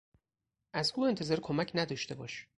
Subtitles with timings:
[0.73, 2.47] از او انتظار کمک نداشته باش!